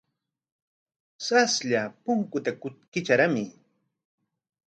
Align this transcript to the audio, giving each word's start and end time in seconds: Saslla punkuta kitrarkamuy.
Saslla 1.25 1.81
punkuta 2.05 2.51
kitrarkamuy. 2.93 3.47